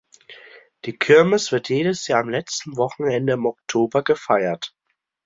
Die 0.85 0.97
Kirmes 0.97 1.51
wird 1.51 1.69
jedes 1.69 2.07
Jahr 2.07 2.21
am 2.21 2.29
letzten 2.29 2.75
Wochenende 2.75 3.33
im 3.33 3.45
Oktober 3.45 4.01
gefeiert. 4.03 4.73